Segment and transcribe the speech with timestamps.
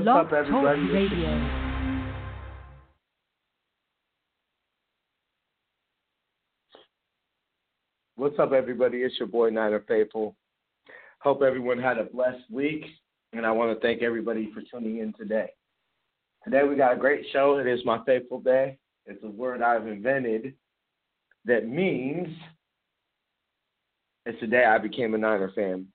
[0.00, 0.80] What's Blog up, everybody?
[0.80, 1.50] Talk Radio.
[8.16, 9.02] What's up, everybody?
[9.02, 10.34] It's your boy Niner Faithful.
[11.18, 12.86] Hope everyone had a blessed week,
[13.34, 15.50] and I want to thank everybody for tuning in today.
[16.44, 17.58] Today we got a great show.
[17.58, 18.78] It is my faithful day.
[19.04, 20.54] It's a word I've invented
[21.44, 22.28] that means
[24.24, 25.88] it's the day I became a Niner fan.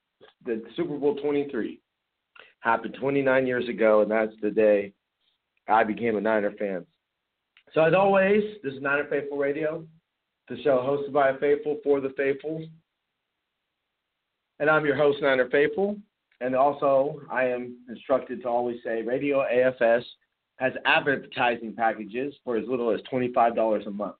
[0.44, 1.80] The Super Bowl 23
[2.66, 4.92] happened 29 years ago, and that's the day
[5.68, 6.84] I became a Niner fan.
[7.72, 9.84] So, as always, this is Niner Faithful Radio,
[10.48, 12.66] the show hosted by a faithful for the faithful.
[14.58, 15.96] And I'm your host, Niner Faithful.
[16.40, 20.02] And also, I am instructed to always say Radio AFS
[20.56, 24.16] has advertising packages for as little as $25 a month.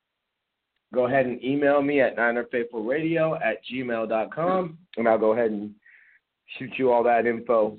[0.95, 5.73] Go ahead and email me at ninerfaithfulradio at gmail.com, and I'll go ahead and
[6.59, 7.77] shoot you all that info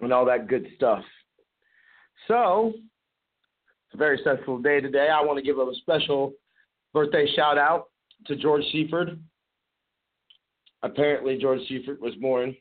[0.00, 1.02] and all that good stuff.
[2.28, 5.08] So, it's a very special day today.
[5.12, 6.32] I want to give a special
[6.92, 7.86] birthday shout out
[8.26, 9.10] to George Seifert.
[10.82, 12.54] Apparently, George Seifert was born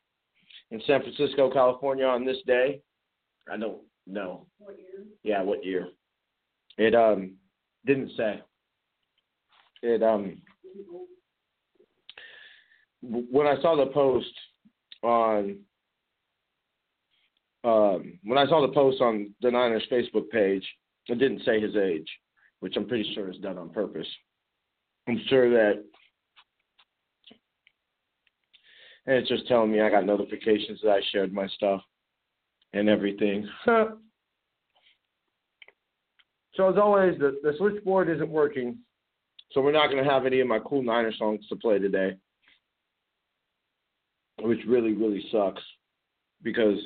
[0.71, 2.81] in San Francisco, California on this day.
[3.51, 4.45] I don't know.
[4.57, 5.05] What year?
[5.23, 5.89] Yeah, what year?
[6.77, 7.33] It um
[7.85, 8.41] didn't say.
[9.81, 10.41] It um
[13.01, 14.33] when I saw the post
[15.03, 15.57] on
[17.63, 20.65] um when I saw the post on the Niners Facebook page,
[21.07, 22.07] it didn't say his age,
[22.59, 24.07] which I'm pretty sure is done on purpose.
[25.07, 25.83] I'm sure that
[29.09, 31.81] and it's just telling me I got notifications that I shared my stuff
[32.73, 33.49] and everything.
[33.65, 33.89] so
[36.69, 38.77] as always, the, the switchboard isn't working,
[39.51, 42.17] so we're not going to have any of my cool Niner songs to play today,
[44.41, 45.63] which really, really sucks
[46.43, 46.77] because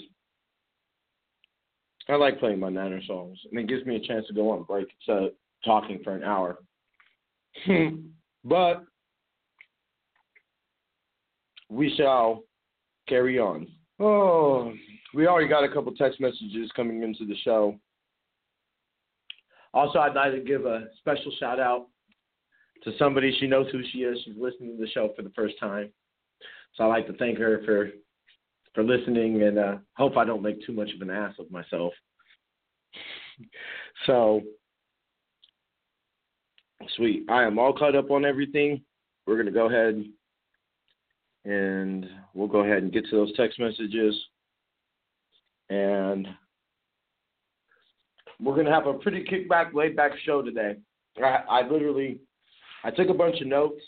[2.10, 4.64] I like playing my Niner songs, and it gives me a chance to go on
[4.64, 5.32] break instead of
[5.64, 6.60] talking for an hour.
[7.66, 8.08] Hmm.
[8.44, 8.84] but
[11.70, 12.44] we shall
[13.08, 13.68] carry on.
[14.00, 14.74] Oh,
[15.14, 17.78] we already got a couple text messages coming into the show.
[19.74, 21.88] Also, I'd like to give a special shout out
[22.84, 23.36] to somebody.
[23.40, 24.20] She knows who she is.
[24.24, 25.92] She's listening to the show for the first time.
[26.76, 27.92] So I'd like to thank her for
[28.74, 31.94] for listening and uh, hope I don't make too much of an ass of myself.
[34.06, 34.42] So,
[36.96, 37.26] sweet.
[37.30, 38.82] I am all caught up on everything.
[39.26, 40.04] We're going to go ahead
[41.46, 44.16] and we'll go ahead and get to those text messages.
[45.70, 46.28] And
[48.40, 50.78] we're going to have a pretty kickback, laid back show today.
[51.18, 52.20] I, I literally
[52.84, 53.82] I took a bunch of notes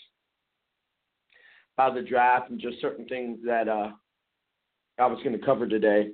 [1.78, 3.92] about the draft and just certain things that uh,
[4.98, 6.12] I was going to cover today.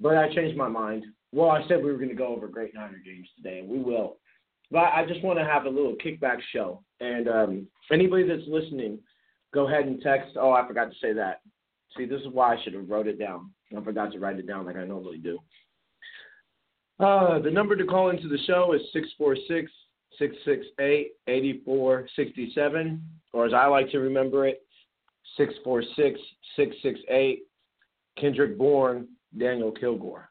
[0.00, 1.04] But I changed my mind.
[1.32, 3.78] Well, I said we were going to go over great Niner games today, and we
[3.78, 4.16] will.
[4.70, 6.82] But I just want to have a little kickback show.
[7.00, 8.98] And um, anybody that's listening,
[9.52, 10.36] go ahead and text.
[10.36, 11.40] Oh, I forgot to say that.
[11.96, 13.50] See, this is why I should have wrote it down.
[13.76, 15.38] I forgot to write it down like I normally do.
[17.00, 19.70] Uh, the number to call into the show is 646
[20.18, 23.02] 668 8467,
[23.32, 24.62] or as I like to remember it,
[25.36, 26.20] 646
[26.56, 27.42] 668
[28.18, 30.30] Kendrick Bourne, Daniel Kilgore.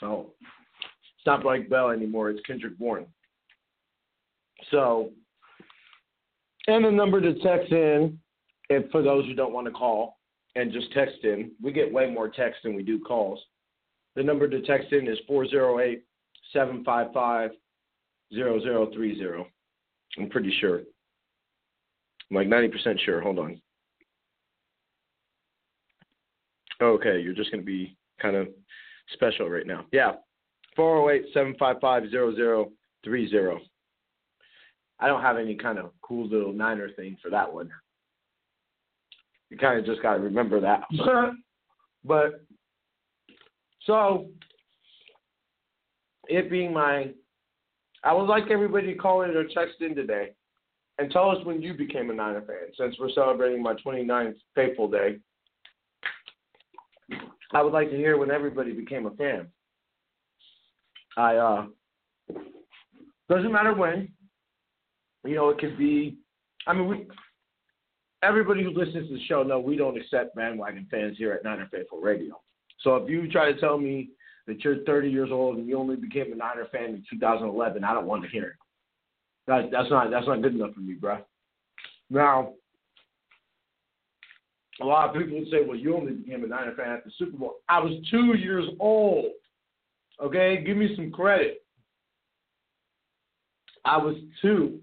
[0.00, 3.06] So it's not Blake Bell anymore, it's Kendrick Bourne.
[4.70, 5.10] So,
[6.66, 8.18] and the number to text in,
[8.70, 10.18] if for those who don't want to call
[10.56, 13.40] and just text in, we get way more text than we do calls.
[14.16, 16.02] The number to text in is 408
[16.52, 17.50] 755
[18.32, 19.50] 0030.
[20.18, 20.78] I'm pretty sure.
[22.30, 23.20] I'm like 90% sure.
[23.20, 23.60] Hold on.
[26.82, 28.48] Okay, you're just going to be kind of
[29.12, 29.86] special right now.
[29.92, 30.12] Yeah,
[30.76, 32.04] 408 755
[33.04, 33.70] 0030.
[35.00, 37.70] I don't have any kind of cool little Niner thing for that one.
[39.50, 40.82] You kind of just got to remember that.
[42.04, 42.44] but,
[43.86, 44.28] so,
[46.28, 47.10] it being my,
[48.02, 50.30] I would like everybody to call in or text in today
[50.98, 54.88] and tell us when you became a Niner fan since we're celebrating my 29th Faithful
[54.88, 55.18] Day.
[57.54, 59.46] I would like to hear when everybody became a fan.
[61.16, 61.66] I uh
[63.28, 64.08] doesn't matter when.
[65.24, 66.18] You know, it could be
[66.66, 67.06] I mean we
[68.22, 71.68] everybody who listens to the show know we don't accept bandwagon fans here at Niner
[71.70, 72.40] Faithful Radio.
[72.80, 74.10] So if you try to tell me
[74.46, 77.94] that you're 30 years old and you only became a Niner fan in 2011, I
[77.94, 78.56] don't want to hear it.
[79.46, 81.18] That, that's not that's not good enough for me, bro.
[82.10, 82.54] Now,
[84.80, 87.12] a lot of people would say, well, you only became a Niner fan at the
[87.16, 87.56] Super Bowl.
[87.68, 89.26] I was two years old.
[90.22, 91.64] Okay, give me some credit.
[93.84, 94.80] I was two.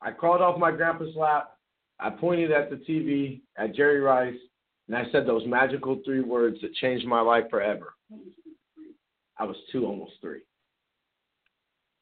[0.00, 1.56] I crawled off my grandpa's lap.
[1.98, 4.38] I pointed at the TV at Jerry Rice,
[4.86, 7.94] and I said those magical three words that changed my life forever.
[9.38, 10.42] I was two, almost three.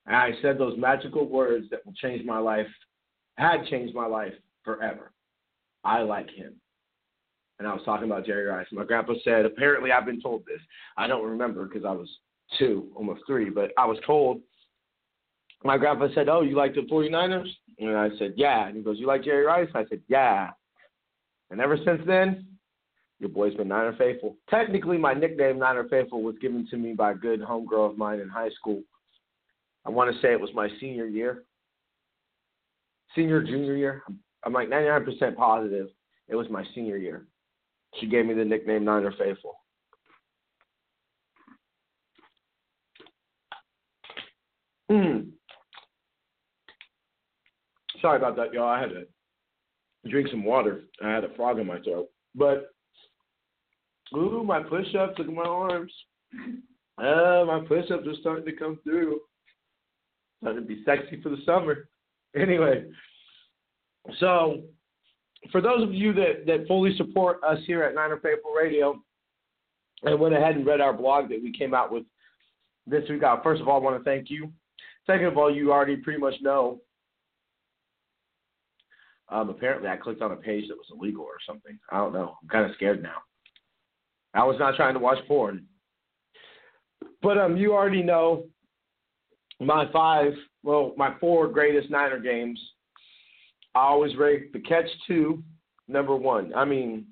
[0.07, 2.67] And I said those magical words that will change my life,
[3.37, 4.35] had changed my life
[4.65, 5.13] forever.
[5.85, 6.55] I like him.
[7.59, 8.67] And I was talking about Jerry Rice.
[8.71, 10.61] My grandpa said, apparently I've been told this.
[10.97, 12.09] I don't remember because I was
[12.59, 14.41] two, almost three, but I was told.
[15.65, 17.49] My grandpa said, Oh, you like the 49ers?
[17.79, 18.67] And I said, Yeah.
[18.67, 19.71] And he goes, You like Jerry Rice?
[19.75, 20.51] I said, Yeah.
[21.51, 22.47] And ever since then,
[23.19, 24.37] your boy's been Niner Faithful.
[24.51, 28.21] Technically, my nickname, Niner Faithful, was given to me by a good homegirl of mine
[28.21, 28.83] in high school.
[29.87, 31.45] I want to say it was my senior year.
[33.15, 34.03] Senior, junior year.
[34.45, 35.89] I'm like 99% positive
[36.29, 37.27] it was my senior year.
[38.01, 39.59] She gave me the nickname Niner Faithful.
[44.91, 45.31] Mm.
[48.01, 48.69] Sorry about that, y'all.
[48.69, 49.07] I had to
[50.09, 50.83] drink some water.
[51.03, 52.09] I had a frog in my throat.
[52.35, 52.71] But
[54.17, 55.19] ooh, my push-ups.
[55.19, 55.93] Look at my arms.
[56.99, 59.21] Uh, my push-ups are starting to come through.
[60.43, 61.89] Starting to be sexy for the summer.
[62.37, 62.85] Anyway,
[64.21, 64.63] so
[65.51, 69.03] for those of you that, that fully support us here at Niner Faithful Radio
[70.03, 72.05] and went ahead and read our blog that we came out with
[72.87, 74.53] this week, I first of all want to thank you.
[75.07, 76.81] Second of all, you already pretty much know.
[79.29, 81.79] Um, apparently, I clicked on a page that was illegal or something.
[81.91, 82.37] I don't know.
[82.41, 83.17] I'm kind of scared now.
[84.35, 85.67] I was not trying to watch porn.
[87.23, 88.45] But um, you already know
[89.61, 90.33] my five,
[90.63, 92.61] well, my four greatest Niner games
[93.77, 95.43] I always rate the catch two
[95.87, 96.55] number one.
[96.55, 97.05] I mean,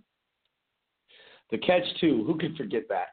[1.51, 2.25] the catch two.
[2.27, 3.09] Who could forget that?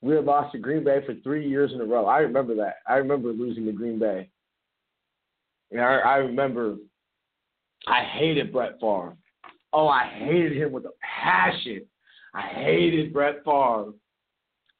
[0.00, 2.06] We had lost to Green Bay for three years in a row.
[2.06, 2.76] I remember that.
[2.88, 4.28] I remember losing to Green Bay.
[5.72, 6.76] And I, I remember
[7.88, 9.16] I hated Brett Favre.
[9.72, 11.82] Oh, I hated him with a passion.
[12.32, 13.92] I hated Brett Favre.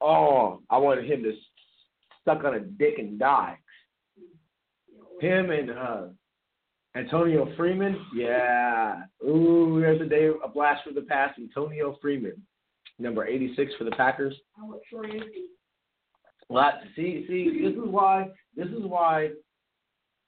[0.00, 1.32] Oh, I wanted him to
[2.22, 3.58] stuck on a dick and die.
[5.20, 6.02] Him and uh,
[6.96, 9.02] Antonio Freeman, yeah.
[9.24, 11.38] Ooh, there's a day a blast from the past.
[11.38, 12.40] Antonio Freeman,
[12.98, 14.34] number 86 for the Packers.
[14.56, 14.68] How
[16.48, 18.28] Well, see, see, this is why.
[18.56, 19.30] This is why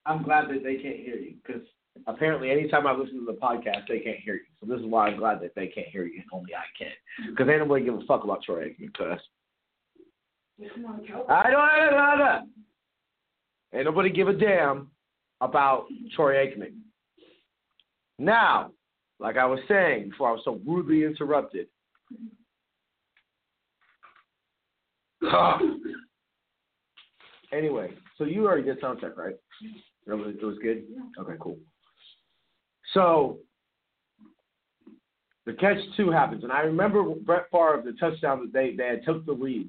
[0.07, 1.63] I'm glad that they can't hear you because
[2.09, 4.41] apparently, anytime I listen to the podcast, they can't hear you.
[4.61, 6.91] So this is why I'm glad that they can't hear you only I can.
[7.31, 8.93] Because ain't nobody give a fuck about Troy Aikman.
[8.97, 9.21] Cause
[11.29, 12.51] I don't.
[13.75, 14.91] Ain't nobody give a damn
[15.41, 16.75] about Troy Aikman.
[18.19, 18.71] Now,
[19.19, 21.69] like I was saying before I was so rudely interrupted.
[27.53, 29.35] anyway, so you already did sound check, right?
[30.07, 30.85] It was, it was good?
[31.19, 31.59] Okay, cool.
[32.95, 33.39] So
[35.47, 38.89] the catch two happens, and I remember Brett Favre, of the touchdown that they, they
[38.89, 39.69] had took the lead.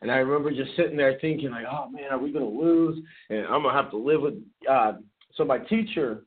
[0.00, 3.02] And I remember just sitting there thinking, like, oh man, are we to lose?
[3.30, 4.34] And I'm to have to live with.
[4.68, 4.92] Uh,
[5.34, 6.24] so my teacher,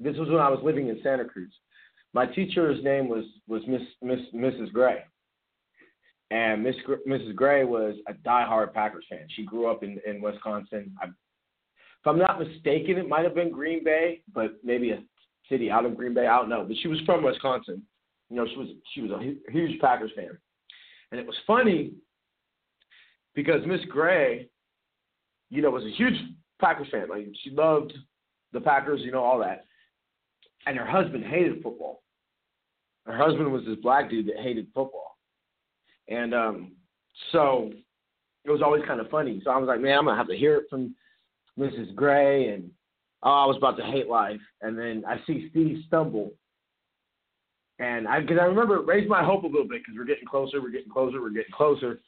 [0.00, 1.52] this was when I was living in Santa Cruz.
[2.14, 4.72] My teacher's name was was Miss Miss Mrs.
[4.72, 5.04] Gray,
[6.30, 6.74] and Miss
[7.06, 7.36] Mrs.
[7.36, 9.26] Gray was a diehard Packers fan.
[9.36, 10.96] She grew up in in Wisconsin.
[11.00, 15.02] I, if I'm not mistaken, it might have been Green Bay, but maybe a
[15.48, 16.26] city out of Green Bay.
[16.26, 17.82] I don't know, but she was from Wisconsin.
[18.30, 20.36] You know, she was she was a huge Packers fan,
[21.12, 21.92] and it was funny
[23.38, 24.48] because Miss Gray,
[25.48, 26.16] you know, was a huge
[26.60, 27.08] Packers fan.
[27.08, 27.92] Like she loved
[28.52, 29.64] the Packers, you know, all that.
[30.66, 32.02] And her husband hated football.
[33.06, 35.18] Her husband was this black dude that hated football.
[36.08, 36.72] And um,
[37.30, 37.70] so
[38.44, 39.40] it was always kind of funny.
[39.44, 40.96] So I was like, man, I'm gonna have to hear it from
[41.56, 41.94] Mrs.
[41.94, 42.68] Gray, and
[43.22, 44.40] oh, I was about to hate life.
[44.62, 46.32] And then I see Steve stumble,
[47.78, 50.26] and I because I remember it raised my hope a little bit because we're getting
[50.26, 52.00] closer, we're getting closer, we're getting closer.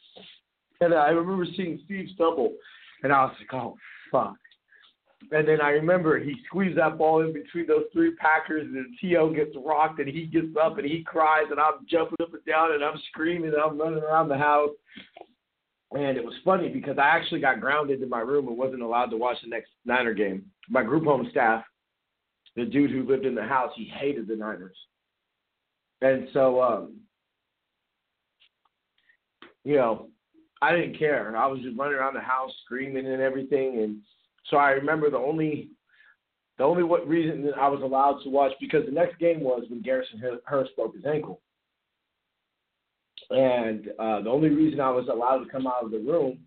[0.80, 2.54] And I remember seeing Steve stumble,
[3.02, 3.76] and I was like, oh,
[4.10, 4.37] fuck.
[5.32, 9.34] And then I remember he squeezed that ball in between those three Packers, and T.O.
[9.34, 12.72] gets rocked, and he gets up and he cries, and I'm jumping up and down,
[12.72, 14.70] and I'm screaming, and I'm running around the house.
[15.92, 19.06] And it was funny because I actually got grounded in my room and wasn't allowed
[19.06, 20.46] to watch the next Niner game.
[20.68, 21.64] My group home staff,
[22.56, 24.76] the dude who lived in the house, he hated the Niners.
[26.00, 26.96] And so, um,
[29.64, 30.08] you know,
[30.62, 31.37] I didn't care.
[31.37, 33.81] I was just running around the house screaming and everything.
[33.83, 33.99] And
[34.50, 35.71] so I remember the only
[36.59, 39.64] The only what reason that I was allowed to watch because the next game was
[39.71, 41.40] when Garrison Hearst broke his ankle,
[43.31, 46.40] and uh, the only reason I was allowed to come out of the room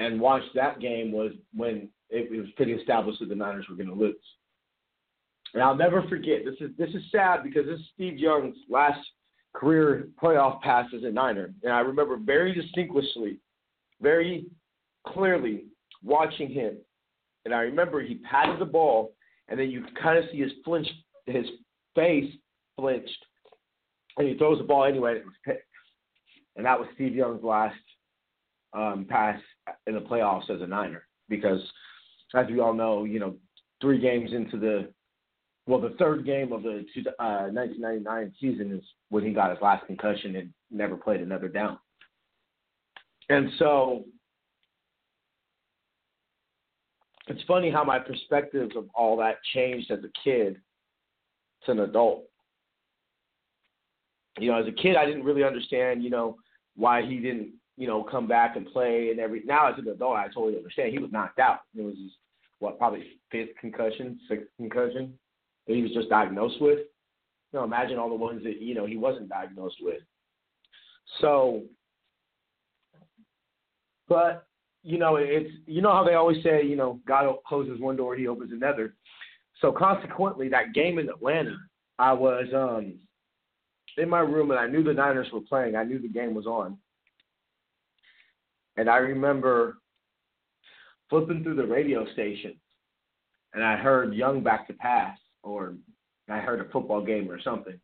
[0.00, 3.76] and watch that game was when it, it was pretty established that the Niners were
[3.76, 4.16] going to lose.
[5.54, 6.44] And I'll never forget.
[6.44, 8.98] This is this is sad because this is Steve Young's last
[9.60, 13.38] career playoff pass as a Niner, and I remember very distinctly,
[14.00, 14.46] very
[15.06, 15.64] clearly
[16.02, 16.78] watching him.
[17.44, 19.12] And I remember he patted the ball,
[19.48, 20.88] and then you kind of see his flinch,
[21.26, 21.44] his
[21.94, 22.32] face
[22.76, 23.26] flinched,
[24.16, 25.66] and he throws the ball anyway, and it was picked.
[26.56, 27.76] And that was Steve Young's last
[28.72, 29.38] um, pass
[29.86, 31.60] in the playoffs as a Niner, because
[32.34, 33.34] as we all know, you know,
[33.82, 34.88] three games into the
[35.66, 36.84] well, the third game of the
[37.18, 41.78] uh, 1999 season is when he got his last concussion and never played another down.
[43.28, 44.04] And so
[47.28, 50.56] it's funny how my perspectives of all that changed as a kid
[51.66, 52.24] to an adult.
[54.38, 56.36] You know, as a kid, I didn't really understand, you know,
[56.74, 59.42] why he didn't, you know, come back and play and every.
[59.44, 60.92] Now as an adult, I totally understand.
[60.92, 61.60] He was knocked out.
[61.76, 62.10] It was his,
[62.58, 65.14] what probably fifth concussion, sixth concussion
[65.70, 66.78] that he was just diagnosed with.
[67.52, 70.00] You know, imagine all the ones that you know he wasn't diagnosed with.
[71.20, 71.62] So,
[74.08, 74.46] but
[74.82, 78.16] you know, it's you know how they always say, you know, God closes one door,
[78.16, 78.94] He opens another.
[79.60, 81.56] So consequently, that game in Atlanta,
[82.00, 82.94] I was um
[83.96, 85.76] in my room and I knew the Niners were playing.
[85.76, 86.78] I knew the game was on,
[88.76, 89.78] and I remember
[91.08, 92.54] flipping through the radio station,
[93.54, 95.74] and I heard Young back to pass, or
[96.28, 97.78] I heard a football game or something.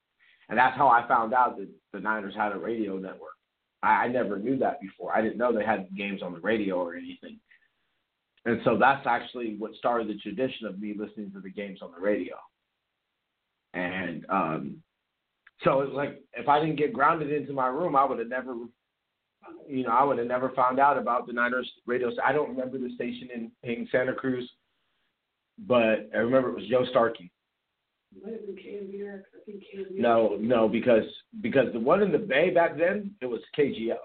[0.48, 3.34] And that's how I found out that the Niners had a radio network.
[3.82, 5.16] I, I never knew that before.
[5.16, 7.38] I didn't know they had games on the radio or anything.
[8.44, 11.90] And so that's actually what started the tradition of me listening to the games on
[11.90, 12.36] the radio.
[13.74, 14.76] And um,
[15.64, 18.54] so it's like if I didn't get grounded into my room, I would have never,
[19.68, 22.12] you know, I would have never found out about the Niners radio.
[22.24, 24.48] I don't remember the station in, in Santa Cruz,
[25.66, 27.32] but I remember it was Joe Starkey
[29.92, 31.04] no, no, because
[31.40, 33.96] because the one in the Bay back then it was KGO.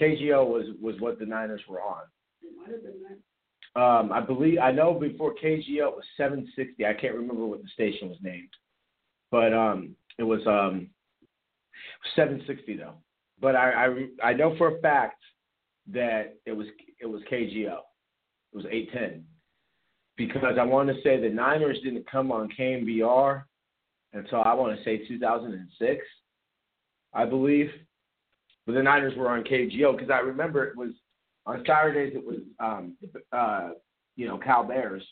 [0.00, 2.02] KGO was was what the Niners were on.
[2.42, 3.80] It might have been that.
[3.80, 6.86] Um, I believe I know before KGO it was 760.
[6.86, 8.48] I can't remember what the station was named,
[9.30, 10.88] but um, it was um,
[12.14, 12.94] 760 though.
[13.40, 13.86] But I,
[14.22, 15.22] I I know for a fact
[15.92, 16.66] that it was
[17.00, 17.78] it was KGO.
[18.52, 19.24] It was 810
[20.16, 23.44] because I want to say the Niners didn't come on KNBR
[24.12, 26.04] until I want to say 2006,
[27.12, 27.70] I believe.
[28.66, 30.90] But the Niners were on KGO because I remember it was
[31.46, 32.96] on Saturdays it was um,
[33.32, 33.70] uh,
[34.16, 35.04] you know Cal Bears,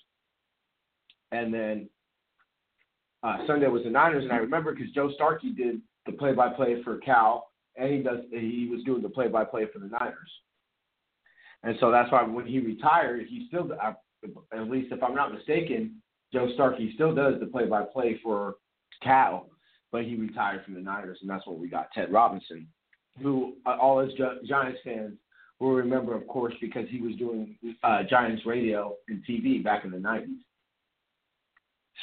[1.31, 1.89] and then
[3.23, 6.99] uh, Sunday was the Niners, and I remember because Joe Starkey did the play-by-play for
[6.99, 10.31] Cal, and he does he was doing the play-by-play for the Niners.
[11.63, 13.95] And so that's why when he retired, he still I
[14.53, 16.01] at least if I'm not mistaken,
[16.33, 18.55] Joe Starkey still does the play-by-play for
[19.03, 19.49] Cal,
[19.93, 22.67] but he retired from the Niners, and that's when we got Ted Robinson,
[23.23, 24.11] who uh, all us
[24.47, 25.15] Giants fans
[25.61, 29.91] will remember, of course, because he was doing uh, Giants radio and TV back in
[29.91, 30.39] the 90s.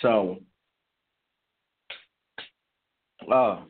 [0.02, 0.38] So,
[3.32, 3.62] uh,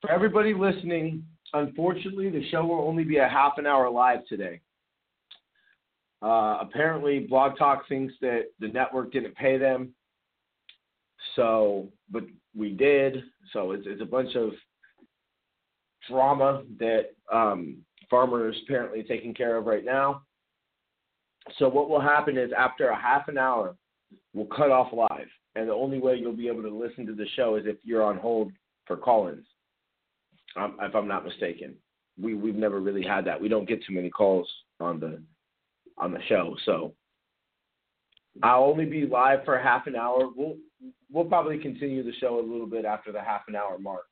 [0.00, 4.60] for everybody listening, unfortunately, the show will only be a half an hour live today.
[6.22, 9.94] Uh, apparently, Blog Talk thinks that the network didn't pay them.
[11.36, 12.24] So, but
[12.54, 13.22] we did.
[13.52, 14.50] So it's, it's a bunch of
[16.08, 20.22] drama that um, farmer is apparently taking care of right now.
[21.58, 23.76] So what will happen is after a half an hour,
[24.34, 27.26] we'll cut off live, and the only way you'll be able to listen to the
[27.34, 28.52] show is if you're on hold
[28.86, 29.46] for call-ins.
[30.56, 31.74] Um, if I'm not mistaken,
[32.20, 33.40] we we've never really had that.
[33.40, 34.48] We don't get too many calls
[34.80, 35.22] on the
[36.00, 36.56] on the show.
[36.64, 36.94] So
[38.42, 40.30] I'll only be live for half an hour.
[40.34, 40.56] We'll
[41.12, 44.06] we'll probably continue the show a little bit after the half an hour mark,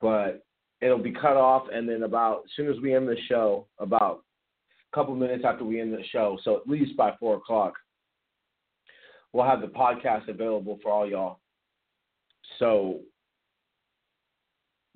[0.00, 0.44] but
[0.80, 4.22] it'll be cut off, and then about as soon as we end the show, about
[4.92, 7.74] a couple minutes after we end the show, so at least by four o'clock,
[9.32, 11.40] we'll have the podcast available for all y'all.
[12.58, 13.00] So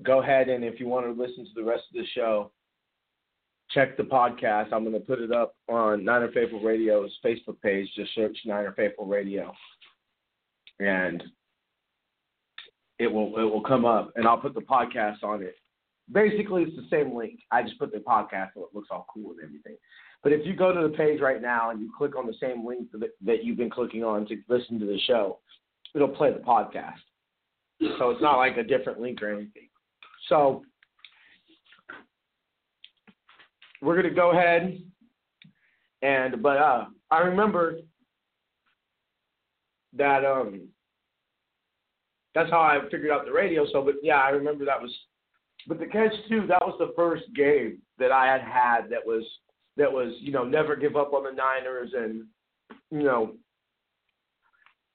[0.02, 2.50] go ahead and if you want to listen to the rest of the show,
[3.74, 4.72] check the podcast.
[4.72, 7.88] I'm going to put it up on Niner Faithful Radio's Facebook page.
[7.96, 9.52] Just search Niner Faithful Radio,
[10.80, 11.22] and
[12.98, 15.54] it will it will come up, and I'll put the podcast on it
[16.10, 17.40] basically it's the same link.
[17.50, 19.76] I just put the podcast so it looks all cool and everything.
[20.22, 22.64] But if you go to the page right now and you click on the same
[22.66, 25.38] link that, that you've been clicking on to listen to the show,
[25.94, 27.00] it'll play the podcast.
[27.98, 29.68] So it's not like a different link or anything.
[30.28, 30.64] So
[33.82, 34.80] we're gonna go ahead
[36.00, 37.80] and but uh I remember
[39.94, 40.68] that um
[42.34, 43.66] that's how I figured out the radio.
[43.72, 44.92] So, but yeah, I remember that was.
[45.68, 49.22] But the catch too, that was the first game that I had had that was
[49.76, 52.24] that was you know never give up on the Niners and
[52.90, 53.34] you know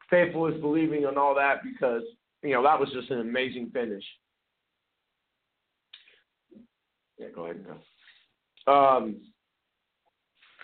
[0.10, 2.02] faithful is believing and all that because
[2.44, 4.04] you know that was just an amazing finish.
[7.18, 7.76] Yeah, go ahead and go.
[8.68, 9.22] Um,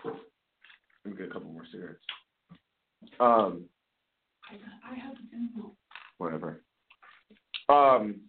[0.04, 0.14] let
[1.06, 2.04] me get a couple more cigarettes.
[3.20, 3.64] Um,
[4.50, 5.16] I have
[6.18, 6.62] whatever.
[7.70, 8.22] Um,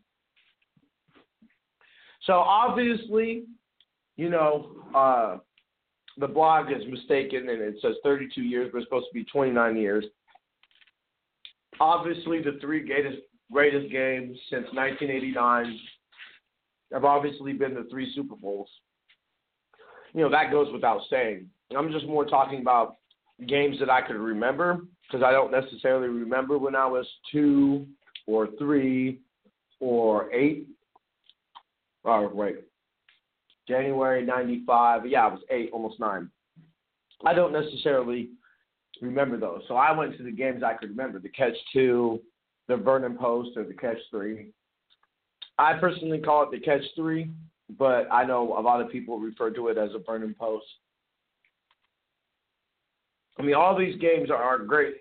[2.25, 3.45] so obviously,
[4.17, 5.39] you know, uh,
[6.19, 9.77] the blog is mistaken and it says 32 years, but it's supposed to be 29
[9.77, 10.05] years.
[11.81, 13.19] Obviously, the three greatest
[13.53, 15.79] greatest games since 1989
[16.93, 18.69] have obviously been the three Super Bowls.
[20.15, 21.49] You know, that goes without saying.
[21.77, 22.97] I'm just more talking about
[23.49, 27.87] games that I could remember because I don't necessarily remember when I was two
[28.27, 29.21] or three
[29.81, 30.69] or eight.
[32.05, 32.57] Oh, wait.
[33.67, 35.07] January 95.
[35.07, 36.31] Yeah, I was eight, almost nine.
[37.25, 38.31] I don't necessarily
[39.01, 39.63] remember those.
[39.69, 42.21] So I went to the games I could remember the catch two,
[42.69, 44.49] the Vernon Post, or the catch three.
[45.59, 47.31] I personally call it the catch three,
[47.79, 50.67] but I know a lot of people refer to it as a Vernon Post.
[53.39, 54.97] I mean, all these games are, are great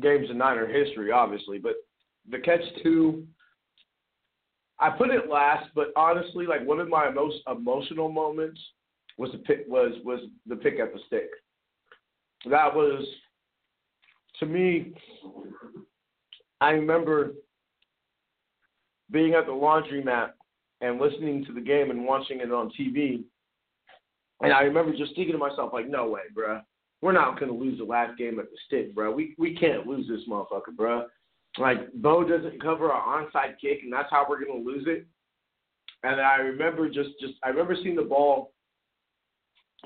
[0.00, 1.74] games in Niner history, obviously, but
[2.30, 3.26] the catch two,
[4.78, 8.60] I put it last, but honestly, like one of my most emotional moments
[9.18, 11.30] was the pick was was the pick at the stick.
[12.50, 13.04] That was
[14.40, 14.92] to me.
[16.60, 17.32] I remember
[19.10, 20.30] being at the laundromat
[20.80, 23.24] and listening to the game and watching it on TV.
[24.42, 26.62] And I remember just thinking to myself, like, no way, bruh.
[27.02, 29.12] We're not going to lose the last game at the stick, bro.
[29.12, 31.06] We we can't lose this motherfucker, bro.
[31.58, 35.06] Like Bo doesn't cover our onside kick, and that's how we're going to lose it.
[36.04, 38.52] And I remember just just I remember seeing the ball.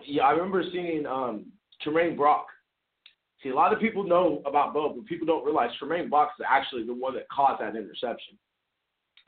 [0.06, 1.46] Yeah, I remember seeing um,
[1.84, 2.46] Tramaine Brock.
[3.42, 6.46] See, a lot of people know about Bo, but people don't realize Tramaine Brock is
[6.48, 8.38] actually the one that caused that interception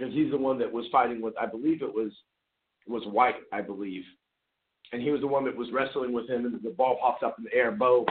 [0.03, 2.13] because he's the one that was fighting with I believe it was
[2.87, 4.05] was White, I believe
[4.93, 7.37] and he was the one that was wrestling with him, and the ball pops up
[7.39, 7.73] in the air.
[7.73, 8.07] Bo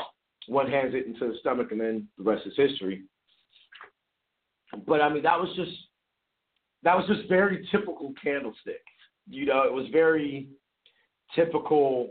[0.48, 3.04] one hands it into the stomach, and then the rest is history.
[4.88, 5.72] But I mean, that was just
[6.84, 8.82] that was just very typical candlestick.
[9.30, 10.48] You know, it was very
[11.36, 12.10] typical,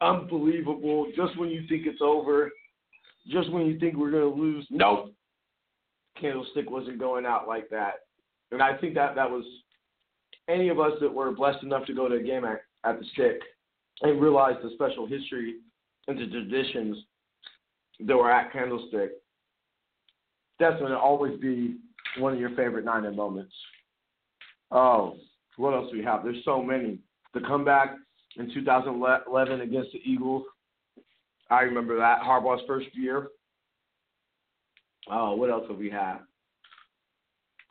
[0.00, 1.06] unbelievable.
[1.14, 2.50] Just when you think it's over,
[3.28, 5.12] just when you think we're gonna lose, nope,
[6.20, 7.94] candlestick wasn't going out like that.
[8.50, 9.44] And I think that that was
[10.48, 13.06] any of us that were blessed enough to go to a game at at the
[13.12, 13.40] stick
[14.02, 15.56] and realize the special history
[16.06, 16.96] and the traditions
[18.06, 19.12] that were at Candlestick,
[20.60, 21.76] that's going to always be
[22.18, 23.52] one of your favorite Niner moments.
[24.70, 25.16] Oh,
[25.56, 26.22] what else do we have?
[26.22, 26.98] There's so many.
[27.34, 27.96] The comeback
[28.36, 30.44] in 2011 against the Eagles.
[31.50, 32.20] I remember that.
[32.20, 33.28] Harbaugh's first year.
[35.10, 36.18] Oh, what else have we had?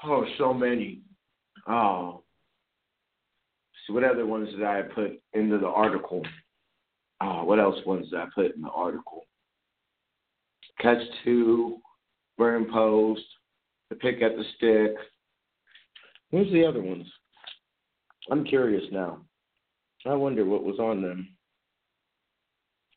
[0.04, 1.02] Oh, so many.
[1.68, 2.24] Oh,
[3.88, 6.22] so what other ones did I put into the article?
[7.22, 9.26] Oh, what else ones did I put in the article?
[10.80, 11.78] Catch two,
[12.38, 13.24] Vernon Post,
[13.90, 14.96] the pick at the stick.
[16.32, 17.08] Who's the other ones?
[18.30, 19.22] I'm curious now.
[20.06, 21.30] I wonder what was on them.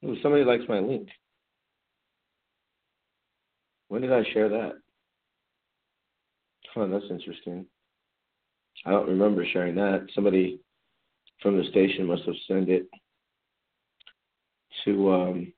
[0.04, 1.08] Oh, somebody likes my link.
[3.90, 4.74] When did I share that?
[6.76, 7.66] Oh, that's interesting.
[8.86, 10.06] I don't remember sharing that.
[10.14, 10.60] Somebody
[11.42, 12.86] from the station must have sent it
[14.84, 15.52] to um,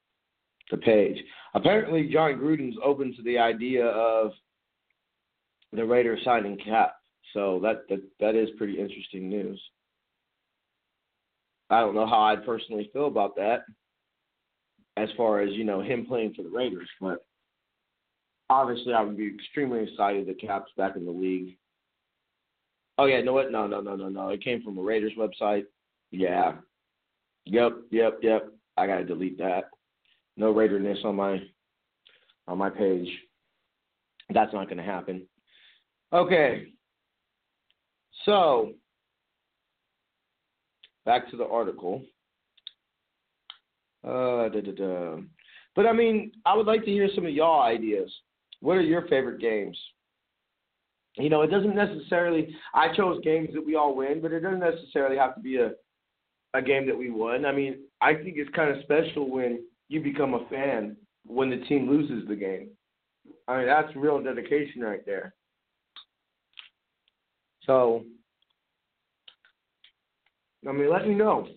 [0.70, 1.22] the page.
[1.52, 4.32] Apparently, Jon Gruden's open to the idea of
[5.74, 6.96] the Raiders signing Kap,
[7.34, 9.60] so that that that is pretty interesting news.
[11.68, 13.64] I don't know how I'd personally feel about that,
[14.96, 17.26] as far as you know him playing for the Raiders, but
[18.52, 21.56] obviously I would be extremely excited that Kap's back in the league.
[22.98, 23.50] Oh yeah, no what?
[23.50, 24.28] No, no, no, no, no.
[24.28, 25.64] It came from a Raiders website.
[26.10, 26.52] Yeah.
[27.46, 28.52] Yep, yep, yep.
[28.76, 29.64] I gotta delete that.
[30.36, 31.42] No Raiderness on my
[32.46, 33.08] on my page.
[34.32, 35.26] That's not gonna happen.
[36.12, 36.68] Okay.
[38.24, 38.72] So
[41.04, 42.02] back to the article.
[44.04, 45.16] Uh, da, da, da.
[45.74, 48.12] But I mean, I would like to hear some of y'all ideas.
[48.62, 49.76] What are your favorite games?
[51.16, 52.54] You know, it doesn't necessarily.
[52.74, 55.72] I chose games that we all win, but it doesn't necessarily have to be a
[56.54, 57.44] a game that we won.
[57.44, 60.96] I mean, I think it's kind of special when you become a fan
[61.26, 62.68] when the team loses the game.
[63.48, 65.34] I mean, that's real dedication right there.
[67.66, 68.04] So,
[70.68, 71.48] I mean, let me know.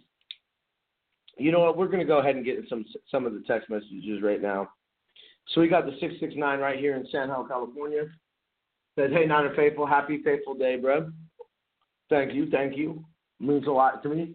[1.37, 1.77] You know what?
[1.77, 4.69] We're going to go ahead and get some some of the text messages right now.
[5.49, 8.05] So we got the six six nine right here in San Jose, California.
[8.97, 11.11] Says, "Hey, Niner faithful, happy faithful day, bro.
[12.09, 13.03] Thank you, thank you.
[13.39, 14.33] Means a lot to me."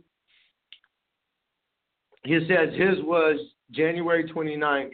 [2.25, 4.93] He says his was January 29th,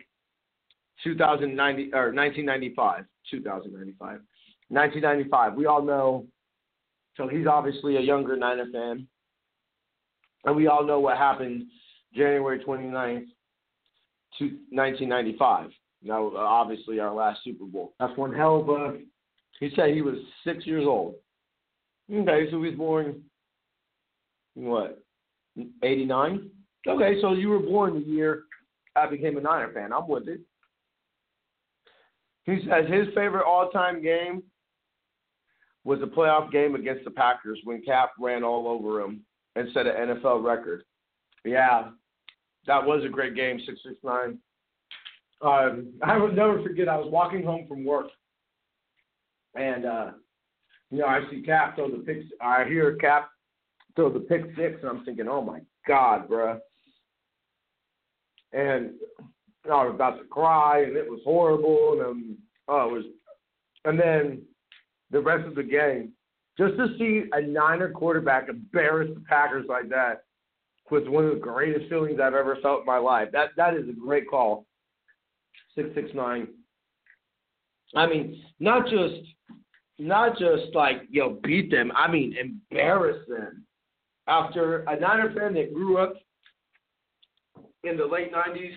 [1.02, 4.20] 2090 or 1995, 2095,
[4.68, 5.54] 1995.
[5.54, 6.26] We all know.
[7.16, 9.08] So he's obviously a younger Niner fan,
[10.44, 11.64] and we all know what happened
[12.14, 13.26] January 29th,
[14.38, 15.70] 1995.
[16.02, 17.94] Now, uh, obviously, our last Super Bowl.
[17.98, 18.98] That's one hell of a.
[19.60, 21.14] He said he was six years old.
[22.12, 23.22] Okay, so he was born.
[24.54, 25.02] What?
[25.82, 26.50] 89.
[26.86, 28.42] Okay, so you were born the year
[28.96, 29.92] I became a Niner fan.
[29.92, 30.40] I'm with it.
[32.44, 34.42] He says his favorite all-time game
[35.84, 39.86] was a playoff game against the Packers when Kap ran all over him and set
[39.86, 40.84] an NFL record.
[41.44, 41.90] Yeah,
[42.66, 44.38] that was a great game, six six nine.
[45.42, 46.88] Um, I will never forget.
[46.88, 48.06] I was walking home from work,
[49.54, 50.10] and uh,
[50.90, 52.18] you know I see Kap throw the pick.
[52.40, 53.30] I hear Kap
[53.94, 56.58] throw the pick six, and I'm thinking, oh my god, bruh.
[58.52, 58.92] And
[59.64, 63.04] I was about to cry, and it was horrible, and um, oh, it was.
[63.84, 64.42] And then
[65.10, 66.12] the rest of the game,
[66.58, 70.24] just to see a Niner quarterback embarrass the Packers like that
[70.90, 73.28] was one of the greatest feelings I've ever felt in my life.
[73.32, 74.66] That that is a great call.
[75.76, 76.48] Six six nine.
[77.94, 79.22] I mean, not just
[79.98, 81.92] not just like you know beat them.
[81.94, 83.64] I mean, embarrass them.
[84.26, 86.14] After a Niner fan that grew up
[87.84, 88.74] in the late '90s,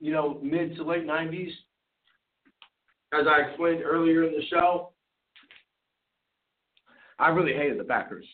[0.00, 1.50] you know, mid to late '90s,
[3.12, 4.92] as I explained earlier in the show,
[7.18, 8.26] I really hated the Packers.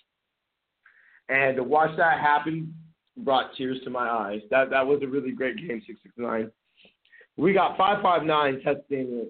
[1.29, 2.75] And to watch that happen
[3.19, 4.41] brought tears to my eyes.
[4.51, 6.51] That that was a really great game, six six nine.
[7.37, 9.29] We got five five nine texting in.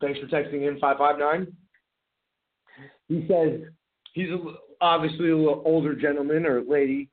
[0.00, 1.46] Thanks for texting in five five nine.
[3.08, 3.60] He says
[4.12, 4.28] he's
[4.80, 7.08] obviously a little older gentleman or lady,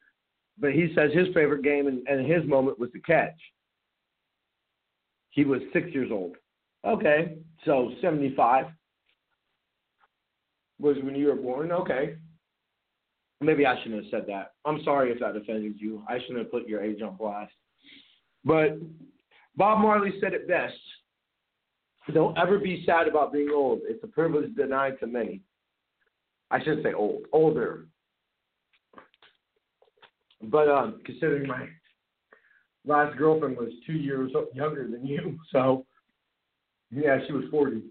[0.60, 3.39] but he says his favorite game and, and his moment was the catch.
[5.32, 6.36] He was six years old.
[6.86, 8.67] Okay, so seventy five
[10.80, 11.71] was when you were born.
[11.71, 12.15] Okay,
[13.41, 14.54] Maybe I shouldn't have said that.
[14.65, 16.04] I'm sorry if that offended you.
[16.08, 17.54] I shouldn't have put your age on blast.
[18.45, 18.80] But
[19.58, 20.74] Bob Marley said it best.
[22.13, 23.80] Don't ever be sad about being old.
[23.88, 25.41] It's a privilege denied to many.
[26.52, 27.88] I shouldn't say old, older.
[30.44, 31.68] But um, considering my
[32.86, 35.86] last girlfriend was two years younger than you, so
[36.91, 37.82] yeah, she was 40.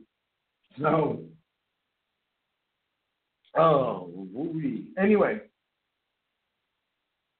[0.81, 1.25] So
[3.57, 5.41] Oh, woo Anyway,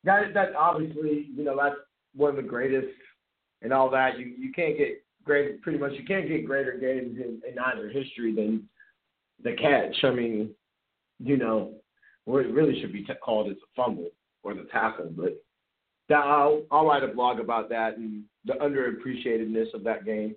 [0.05, 1.75] that that obviously, you know, that's
[2.15, 2.89] one of the greatest
[3.63, 4.19] and all that.
[4.19, 7.89] You you can't get great pretty much you can't get greater games in, in either
[7.89, 8.69] history than
[9.43, 9.97] the catch.
[10.05, 10.51] I mean,
[11.19, 11.73] you know,
[12.27, 14.11] or it really should be t- called as a fumble
[14.43, 15.43] or the tackle, but
[16.09, 20.37] that, I'll I'll write a blog about that and the underappreciatedness of that game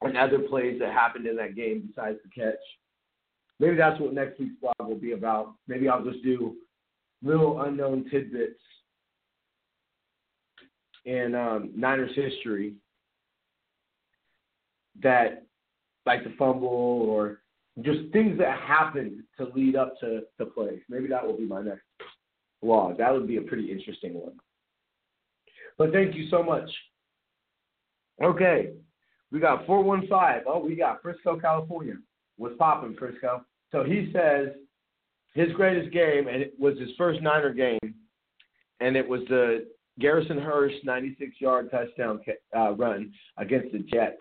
[0.00, 2.58] and other plays that happened in that game besides the catch
[3.62, 5.54] maybe that's what next week's blog will be about.
[5.68, 6.56] Maybe I'll just do
[7.22, 8.60] little unknown tidbits
[11.04, 12.74] in um, Niners history
[15.02, 15.46] that,
[16.06, 17.40] like the fumble or
[17.80, 20.80] just things that happened to lead up to the plays.
[20.88, 21.82] Maybe that will be my next
[22.62, 22.98] vlog.
[22.98, 24.34] That would be a pretty interesting one.
[25.78, 26.68] But thank you so much.
[28.22, 28.72] Okay,
[29.32, 30.44] we got 415.
[30.46, 31.94] Oh, we got Frisco, California.
[32.36, 33.44] What's popping, Frisco?
[33.70, 34.48] So he says
[35.34, 37.94] his greatest game, and it was his first Niner game,
[38.80, 39.66] and it was the
[40.00, 42.20] Garrison Hearst 96 yard touchdown
[42.56, 44.16] uh, run against the Jets.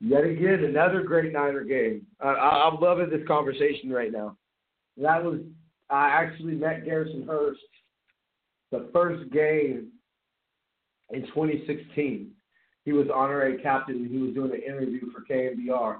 [0.00, 2.06] Yet again, another great Niner game.
[2.24, 4.36] Uh, I, I'm loving this conversation right now.
[4.96, 5.40] That was
[5.90, 7.60] I actually met Garrison Hearst
[8.70, 9.88] the first game
[11.10, 12.30] in 2016.
[12.84, 15.98] He was honorary captain and he was doing an interview for KNBR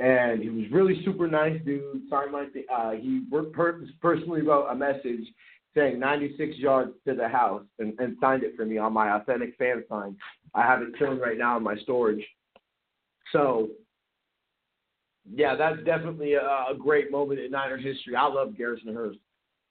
[0.00, 2.02] and he was really super nice dude.
[2.10, 5.26] Signed my uh, he per- personally wrote a message
[5.76, 9.56] saying 96 yards to the house and, and signed it for me on my authentic
[9.56, 10.16] fan sign.
[10.54, 12.24] I have it chilling right now in my storage.
[13.32, 13.68] So,
[15.28, 18.14] yeah, that's definitely a, a great moment in Niner history.
[18.16, 19.18] I love Garrison Hearst.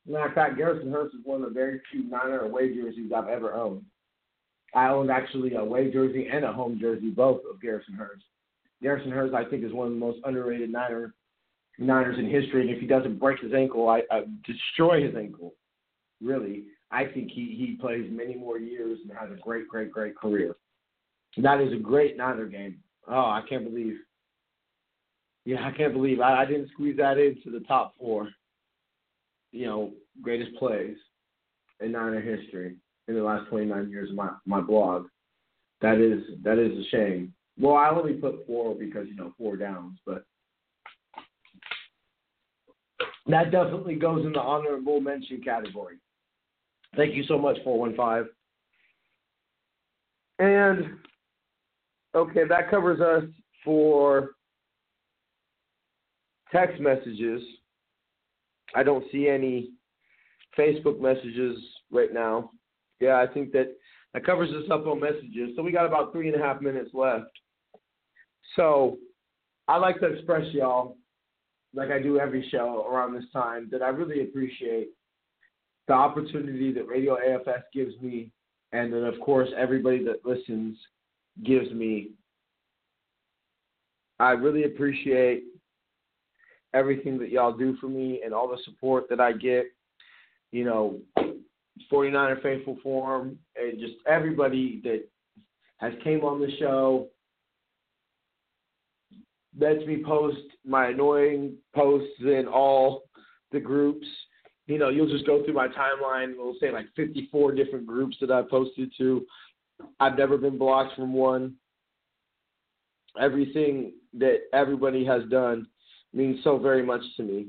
[0.06, 3.30] Matter of fact, Garrison Hearst is one of the very few Niner away jerseys I've
[3.30, 3.84] ever owned.
[4.76, 8.24] I owned actually a away jersey and a home jersey, both of Garrison Hearst.
[8.82, 11.14] Garrison Hearst, I think, is one of the most underrated Niner
[11.80, 12.62] Niners in history.
[12.62, 15.54] And if he doesn't break his ankle, I, I destroy his ankle.
[16.24, 20.16] Really, I think he he plays many more years and has a great, great, great
[20.16, 20.56] career.
[21.38, 22.78] That is a great Niner game.
[23.08, 23.98] Oh, I can't believe.
[25.46, 28.30] Yeah, I can't believe I, I didn't squeeze that into the top four.
[29.52, 30.96] You know, greatest plays
[31.82, 35.08] in Niner history in the last 29 years of my my blog.
[35.82, 37.34] That is that is a shame.
[37.60, 40.24] Well, I only put four because you know four downs, but
[43.28, 45.98] that definitely goes in the honorable mention category.
[46.96, 48.30] Thank you so much, 415.
[50.40, 50.98] And
[52.16, 53.24] okay, that covers us
[53.64, 54.32] for
[56.52, 57.42] text messages.
[58.76, 59.72] I don't see any
[60.58, 61.58] Facebook messages
[61.92, 62.52] right now.
[63.00, 63.76] Yeah, I think that
[64.14, 65.52] that covers us up on messages.
[65.56, 67.32] So we got about three and a half minutes left.
[68.56, 69.00] So
[69.68, 70.98] I like to express y'all,
[71.74, 74.90] like I do every show around this time, that I really appreciate
[75.88, 78.32] the opportunity that Radio AFS gives me,
[78.72, 80.78] and then of course everybody that listens
[81.44, 82.12] gives me.
[84.20, 85.44] I really appreciate
[86.74, 89.66] everything that y'all do for me and all the support that I get.
[90.52, 91.00] You know,
[91.92, 95.04] 49er Faithful Forum and just everybody that
[95.78, 97.08] has came on the show
[99.60, 103.04] lets me post my annoying posts in all
[103.52, 104.08] the groups.
[104.68, 106.34] You know, you'll just go through my timeline.
[106.38, 109.26] We'll say like 54 different groups that I've posted to.
[110.00, 111.56] I've never been blocked from one.
[113.20, 115.68] Everything that everybody has done
[116.14, 117.48] means so very much to me.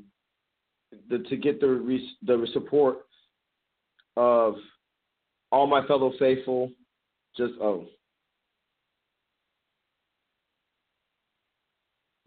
[1.08, 2.98] The, to get the the support
[4.16, 4.54] of
[5.50, 6.70] all my fellow faithful,
[7.36, 7.86] just oh,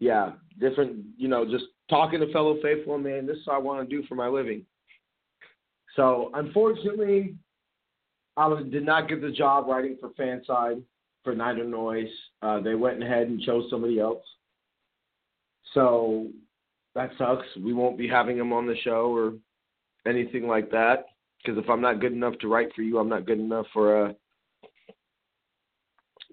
[0.00, 3.88] yeah, different, you know, just talking to fellow faithful, man, this is what I want
[3.88, 4.64] to do for my living.
[5.98, 7.34] So unfortunately,
[8.36, 10.84] I did not get the job writing for FanSided
[11.24, 12.06] for Niner Noise.
[12.40, 14.22] Uh, they went ahead and chose somebody else.
[15.74, 16.28] So
[16.94, 17.46] that sucks.
[17.60, 19.32] We won't be having him on the show or
[20.08, 21.06] anything like that.
[21.44, 24.06] Because if I'm not good enough to write for you, I'm not good enough for
[24.06, 24.12] uh,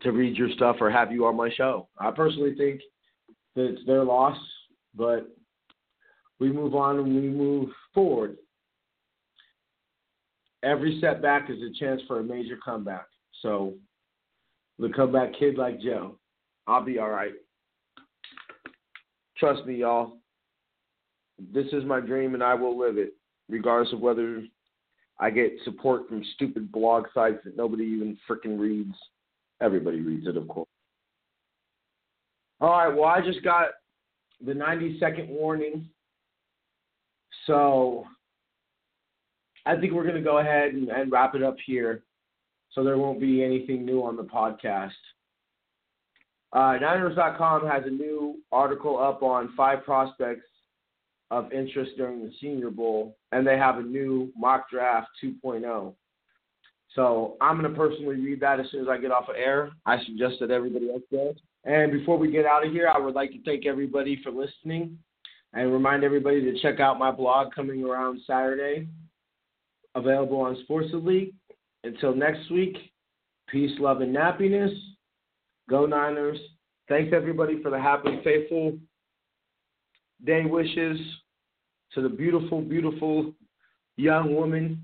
[0.04, 1.88] to read your stuff or have you on my show.
[1.98, 2.82] I personally think
[3.56, 4.38] that it's their loss,
[4.94, 5.28] but
[6.40, 8.38] we move on and we move forward.
[10.64, 13.08] Every setback is a chance for a major comeback.
[13.42, 13.74] So,
[14.80, 16.18] the comeback kid like Joe,
[16.68, 17.34] I'll be all right.
[19.38, 20.18] Trust me, y'all.
[21.54, 23.14] This is my dream and I will live it,
[23.50, 24.44] regardless of whether
[25.20, 28.96] I get support from stupid blog sites that nobody even freaking reads.
[29.62, 30.68] Everybody reads it, of course.
[32.62, 33.68] All right, well, I just got
[34.46, 35.90] the 90 second warning.
[37.48, 38.06] So
[39.66, 42.04] I think we're going to go ahead and, and wrap it up here
[42.72, 44.92] so there won't be anything new on the podcast.
[46.54, 50.46] Uh, Niners.com has a new article up on five prospects
[51.32, 55.94] of interest during the Senior Bowl, and they have a new mock draft 2.0.
[56.94, 59.72] So I'm going to personally read that as soon as I get off of air.
[59.86, 61.36] I suggest that everybody else does.
[61.66, 64.98] And before we get out of here, I would like to thank everybody for listening
[65.54, 68.88] and remind everybody to check out my blog coming around Saturday,
[69.96, 71.34] available on Sports Elite.
[71.84, 72.78] Until next week,
[73.50, 74.72] peace, love, and happiness.
[75.70, 76.38] Go Niners.
[76.88, 78.78] Thanks everybody for the happy, faithful
[80.24, 80.98] day wishes
[81.94, 83.34] to the beautiful, beautiful
[83.98, 84.82] young woman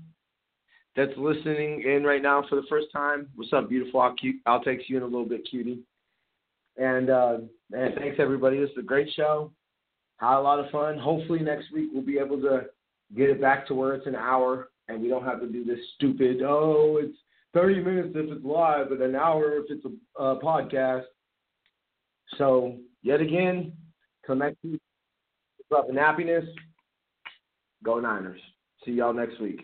[0.96, 3.28] that's listening in right now for the first time.
[3.34, 4.00] What's up, beautiful?
[4.00, 5.80] I'll, cute, I'll text you in a little bit, cutie.
[6.76, 7.38] And uh,
[7.72, 8.58] and thanks everybody.
[8.58, 9.52] This is a great show.
[10.16, 10.98] Had a lot of fun.
[10.98, 12.62] Hopefully next week we'll be able to
[13.14, 15.78] get it back to where it's an hour and we don't have to do this
[15.96, 16.42] stupid.
[16.42, 17.16] Oh, it's
[17.54, 21.04] 30 minutes if it's live, but an hour if it's a, a podcast.
[22.38, 23.72] So yet again,
[24.24, 24.56] connect
[25.70, 26.44] love and happiness.
[27.84, 28.40] Go Niners.
[28.84, 29.60] See y'all next week.